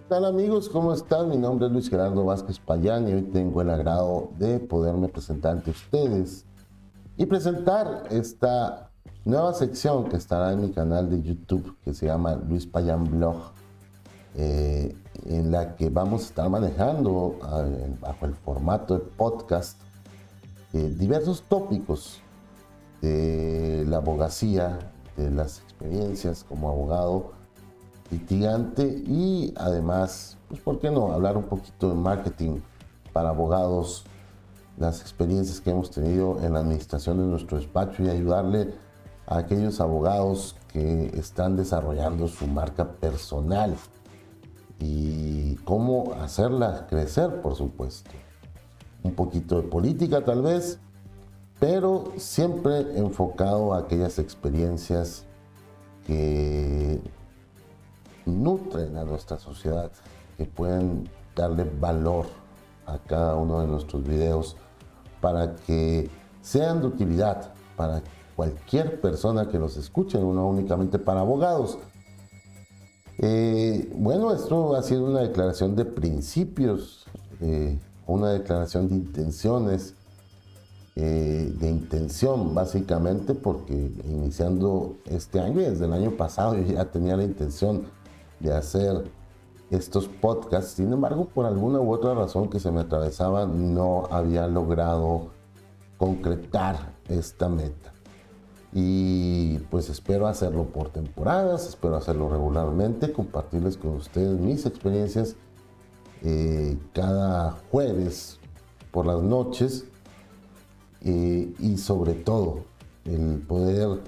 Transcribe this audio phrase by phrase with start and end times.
[0.00, 0.68] tal amigos?
[0.68, 1.28] ¿Cómo están?
[1.28, 5.52] Mi nombre es Luis Gerardo Vázquez Payán y hoy tengo el agrado de poderme presentar
[5.52, 6.44] ante ustedes
[7.16, 8.90] y presentar esta
[9.24, 13.36] nueva sección que estará en mi canal de YouTube que se llama Luis Payán Blog,
[14.34, 17.38] eh, en la que vamos a estar manejando
[18.00, 19.80] bajo el formato de podcast
[20.72, 22.20] eh, diversos tópicos
[23.00, 24.78] de la abogacía,
[25.16, 27.43] de las experiencias como abogado
[28.10, 31.12] litigante y además, pues, ¿por qué no?
[31.12, 32.60] Hablar un poquito de marketing
[33.12, 34.04] para abogados,
[34.78, 38.74] las experiencias que hemos tenido en la administración de nuestro despacho y ayudarle
[39.26, 43.76] a aquellos abogados que están desarrollando su marca personal
[44.80, 48.10] y cómo hacerla crecer, por supuesto.
[49.02, 50.78] Un poquito de política tal vez,
[51.60, 55.24] pero siempre enfocado a aquellas experiencias
[56.06, 57.00] que
[58.26, 59.90] nutren a nuestra sociedad,
[60.36, 62.26] que pueden darle valor
[62.86, 64.56] a cada uno de nuestros videos
[65.20, 66.10] para que
[66.42, 68.02] sean de utilidad para
[68.36, 71.78] cualquier persona que los escuche, no únicamente para abogados.
[73.18, 77.06] Eh, bueno, esto ha sido una declaración de principios,
[77.40, 79.94] eh, una declaración de intenciones,
[80.96, 83.72] eh, de intención básicamente, porque
[84.04, 87.86] iniciando este año y desde el año pasado yo ya tenía la intención
[88.44, 89.10] de hacer
[89.70, 90.72] estos podcasts.
[90.72, 95.30] Sin embargo, por alguna u otra razón que se me atravesaba, no había logrado
[95.96, 97.92] concretar esta meta.
[98.72, 105.36] Y pues espero hacerlo por temporadas, espero hacerlo regularmente, compartirles con ustedes mis experiencias
[106.22, 108.40] eh, cada jueves
[108.90, 109.84] por las noches
[111.02, 112.64] eh, y sobre todo
[113.04, 114.00] el poder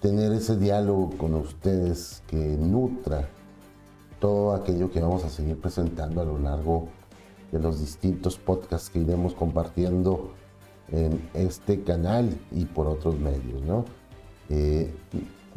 [0.00, 3.28] tener ese diálogo con ustedes que nutra
[4.20, 6.88] todo aquello que vamos a seguir presentando a lo largo
[7.50, 10.30] de los distintos podcasts que iremos compartiendo
[10.92, 13.62] en este canal y por otros medios.
[13.62, 13.84] ¿no?
[14.48, 14.94] Eh,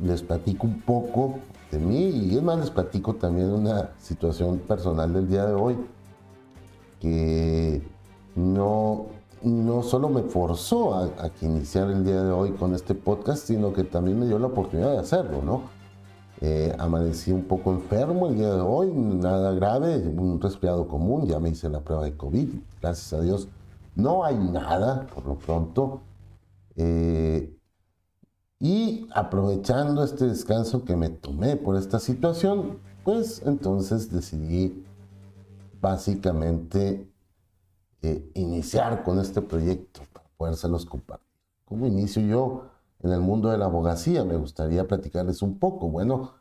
[0.01, 1.35] les platico un poco
[1.71, 5.77] de mí y es más, les platico también una situación personal del día de hoy
[6.99, 7.81] que
[8.35, 9.07] no,
[9.43, 11.09] no solo me forzó a,
[11.41, 14.91] iniciar el día de hoy con este podcast, sino que también me dio la oportunidad
[14.91, 15.82] de hacerlo, ¿no?
[16.45, 21.39] Eh, amanecí un poco enfermo el día de hoy, nada grave, un resfriado común, ya
[21.39, 22.49] me hice la prueba de COVID,
[22.81, 23.47] gracias a Dios
[23.95, 26.01] no hay nada por lo pronto.
[26.75, 27.55] Eh,
[28.59, 34.85] y aprovechando este descanso que me tomé por esta situación, pues entonces decidí
[35.81, 37.11] básicamente
[38.01, 41.27] eh, iniciar con este proyecto para podérselos compartir.
[41.65, 42.72] ¿Cómo inicio yo?
[43.03, 44.23] En el mundo de la abogacía.
[44.25, 45.89] Me gustaría platicarles un poco.
[45.89, 46.33] Bueno,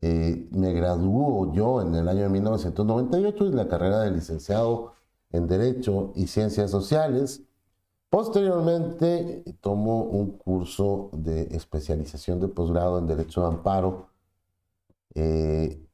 [0.00, 4.92] eh, me graduó yo en el año de 1998 en la carrera de licenciado
[5.32, 7.42] en Derecho y Ciencias Sociales.
[8.10, 14.08] Posteriormente tomo un curso de especialización de posgrado en Derecho de Amparo.
[15.14, 15.84] Eh,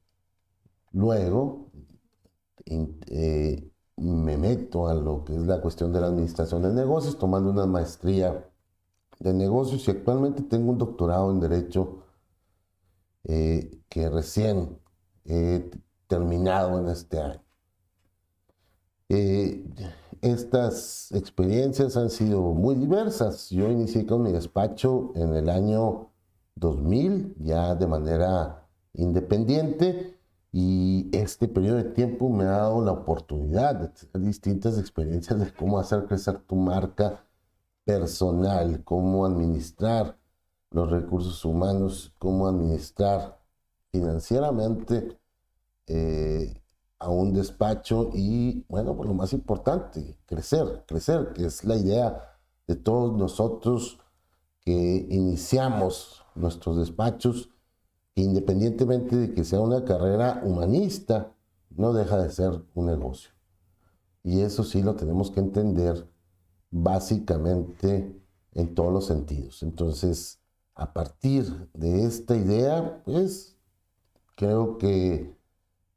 [0.92, 1.70] luego
[2.66, 7.50] eh, me meto a lo que es la cuestión de la administración de negocios, tomando
[7.50, 8.44] una maestría
[9.20, 12.04] de negocios y actualmente tengo un doctorado en Derecho
[13.24, 14.78] eh, que recién
[15.24, 15.70] he
[16.06, 17.42] terminado en este año.
[19.10, 19.64] Eh,
[20.22, 23.50] estas experiencias han sido muy diversas.
[23.50, 26.10] Yo inicié con mi despacho en el año
[26.56, 30.18] 2000, ya de manera independiente,
[30.52, 35.52] y este periodo de tiempo me ha dado la oportunidad de tener distintas experiencias de
[35.52, 37.24] cómo hacer crecer tu marca
[37.84, 40.16] personal, cómo administrar
[40.70, 43.40] los recursos humanos, cómo administrar
[43.90, 45.18] financieramente
[45.86, 46.54] eh,
[46.98, 52.38] a un despacho y, bueno, pues lo más importante, crecer, crecer, que es la idea
[52.68, 53.98] de todos nosotros
[54.60, 57.50] que iniciamos nuestros despachos,
[58.14, 61.32] independientemente de que sea una carrera humanista,
[61.70, 63.30] no deja de ser un negocio.
[64.22, 66.06] Y eso sí lo tenemos que entender
[66.70, 68.20] básicamente
[68.52, 69.62] en todos los sentidos.
[69.62, 70.40] Entonces,
[70.74, 73.56] a partir de esta idea, pues
[74.34, 75.36] creo que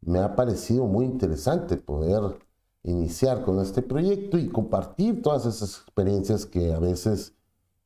[0.01, 2.37] me ha parecido muy interesante poder
[2.83, 7.33] iniciar con este proyecto y compartir todas esas experiencias que a veces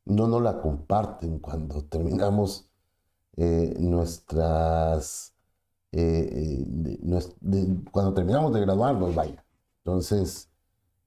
[0.06, 2.70] no nos la comparten cuando terminamos
[3.36, 5.36] eh, nuestras,
[5.92, 9.46] eh, eh, cuando terminamos de graduarnos, vaya.
[9.84, 10.50] Entonces,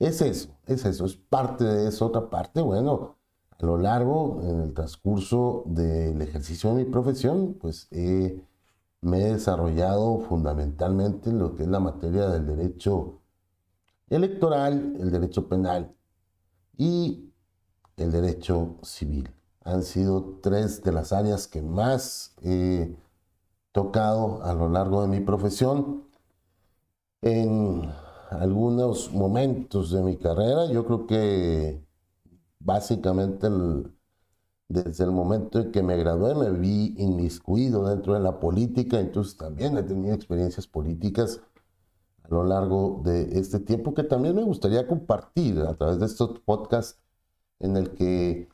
[0.00, 2.06] es eso, es eso, es parte de eso.
[2.06, 3.16] Otra parte, bueno,
[3.58, 7.88] a lo largo, en el transcurso del ejercicio de mi profesión, pues
[9.02, 13.20] me he desarrollado fundamentalmente en lo que es la materia del derecho
[14.08, 15.94] electoral, el derecho penal
[16.76, 17.30] y
[17.96, 19.30] el derecho civil.
[19.62, 22.96] Han sido tres de las áreas que más he
[23.72, 26.04] tocado a lo largo de mi profesión.
[27.20, 27.92] En
[28.30, 31.84] algunos momentos de mi carrera, yo creo que
[32.60, 33.48] básicamente
[34.68, 39.36] desde el momento en que me gradué me vi inmiscuido dentro de la política, entonces
[39.36, 41.40] también he tenido experiencias políticas
[42.22, 46.38] a lo largo de este tiempo que también me gustaría compartir a través de estos
[46.40, 47.00] podcasts
[47.58, 48.48] en el que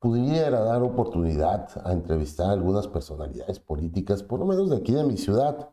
[0.00, 5.04] pudiera dar oportunidad a entrevistar a algunas personalidades políticas, por lo menos de aquí de
[5.04, 5.70] mi ciudad.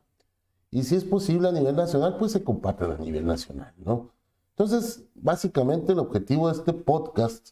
[0.72, 4.12] Y si es posible a nivel nacional, pues se compartan a nivel nacional, ¿no?
[4.52, 7.52] Entonces, básicamente el objetivo de este podcast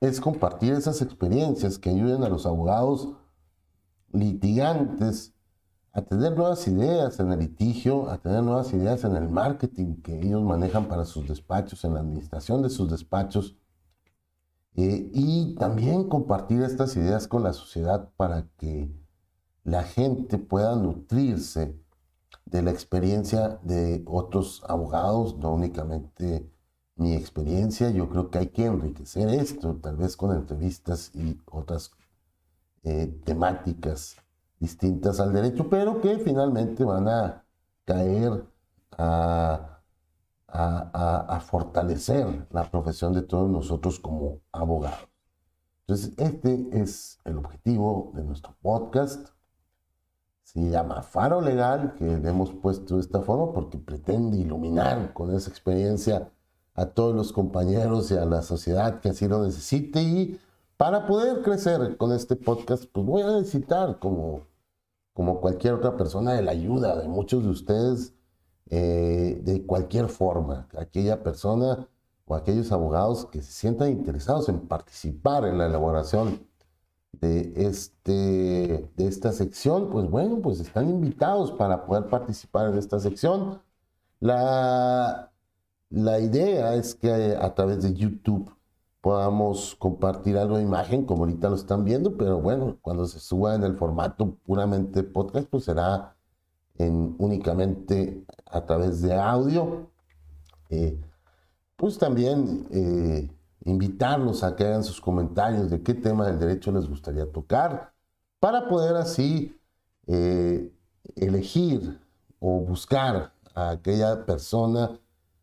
[0.00, 3.14] es compartir esas experiencias que ayuden a los abogados
[4.12, 5.34] litigantes
[5.92, 10.20] a tener nuevas ideas en el litigio, a tener nuevas ideas en el marketing que
[10.20, 13.56] ellos manejan para sus despachos, en la administración de sus despachos,
[14.74, 18.94] eh, y también compartir estas ideas con la sociedad para que
[19.66, 21.76] la gente pueda nutrirse
[22.44, 26.48] de la experiencia de otros abogados, no únicamente
[26.94, 31.90] mi experiencia, yo creo que hay que enriquecer esto, tal vez con entrevistas y otras
[32.84, 34.14] eh, temáticas
[34.60, 37.44] distintas al derecho, pero que finalmente van a
[37.84, 38.44] caer
[38.92, 39.80] a,
[40.46, 45.08] a, fortalecer la profesión de todos nosotros como abogados.
[45.80, 49.35] Entonces, este es el objetivo de nuestro podcast.
[50.56, 55.34] Se llama Faro Legal, que le hemos puesto de esta forma porque pretende iluminar con
[55.34, 56.32] esa experiencia
[56.72, 60.00] a todos los compañeros y a la sociedad que así lo necesite.
[60.00, 60.40] Y
[60.78, 64.46] para poder crecer con este podcast, pues voy a necesitar, como,
[65.12, 68.14] como cualquier otra persona, de la ayuda de muchos de ustedes
[68.70, 70.68] eh, de cualquier forma.
[70.74, 71.86] Aquella persona
[72.24, 76.48] o aquellos abogados que se sientan interesados en participar en la elaboración
[77.20, 82.98] de, este, de esta sección, pues bueno, pues están invitados para poder participar en esta
[82.98, 83.62] sección.
[84.20, 85.32] La,
[85.90, 88.50] la idea es que a través de YouTube
[89.00, 93.54] podamos compartir algo de imagen, como ahorita lo están viendo, pero bueno, cuando se suba
[93.54, 96.16] en el formato puramente podcast, pues será
[96.78, 99.90] en, únicamente a través de audio.
[100.70, 101.00] Eh,
[101.76, 103.30] pues también eh,
[103.66, 107.92] invitarlos a que hagan sus comentarios de qué tema del derecho les gustaría tocar,
[108.38, 109.60] para poder así
[110.06, 110.72] eh,
[111.16, 112.00] elegir
[112.38, 114.98] o buscar a aquella persona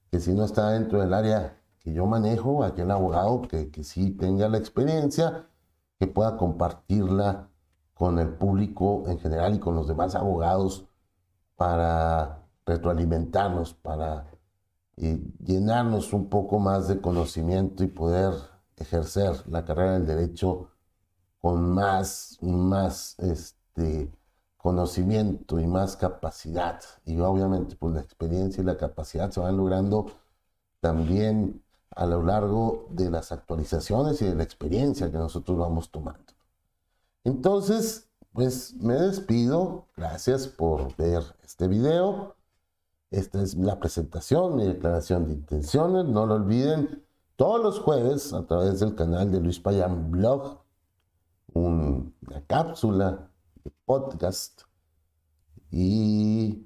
[0.10, 4.12] que si no está dentro del área que yo manejo, aquel abogado que, que sí
[4.12, 5.48] tenga la experiencia,
[6.00, 7.50] que pueda compartirla
[7.94, 10.86] con el público en general y con los demás abogados
[11.58, 14.33] para retroalimentarnos, para
[14.98, 18.34] eh, llenarnos un poco más de conocimiento y poder
[18.78, 20.70] ejercer la carrera del derecho
[21.42, 24.12] con más, más este,
[24.58, 26.80] conocimiento y más capacidad.
[27.06, 30.08] Y obviamente pues la experiencia y la capacidad se van logrando
[30.80, 31.62] también
[31.96, 36.34] a lo largo de las actualizaciones y de la experiencia que nosotros vamos tomando.
[37.24, 39.88] Entonces, pues me despido.
[39.96, 42.36] Gracias por ver este video.
[43.14, 46.06] Esta es la presentación, mi declaración de intenciones.
[46.06, 47.06] No lo olviden,
[47.36, 50.64] todos los jueves a través del canal de Luis Payán Blog,
[51.54, 52.12] una
[52.48, 53.30] cápsula
[53.86, 54.64] podcast
[55.70, 56.66] y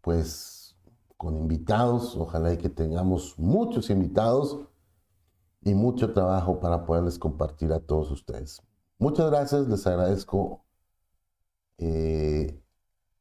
[0.00, 0.74] pues
[1.16, 4.66] con invitados, ojalá que tengamos muchos invitados
[5.60, 8.60] y mucho trabajo para poderles compartir a todos ustedes.
[8.98, 10.64] Muchas gracias, les agradezco
[11.78, 12.60] eh,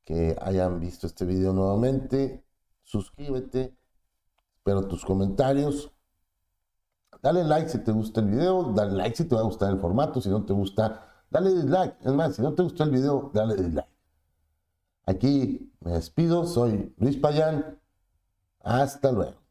[0.05, 2.42] que hayan visto este video nuevamente.
[2.83, 3.75] Suscríbete,
[4.57, 5.91] espero tus comentarios.
[7.21, 9.79] Dale like si te gusta el video, dale like si te va a gustar el
[9.79, 11.97] formato, si no te gusta dale dislike.
[12.01, 13.89] Es más, si no te gustó el video, dale dislike.
[15.05, 17.79] Aquí me despido, soy Luis Payán.
[18.61, 19.42] Hasta luego.